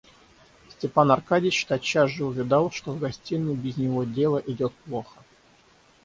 [0.69, 5.19] Степан Аркадьич тотчас же увидал, что в гостиной без него дело идет плохо.